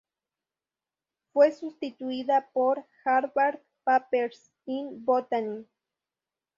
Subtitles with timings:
[1.31, 5.67] Fue sustituida por "Harvard Papers in Botany".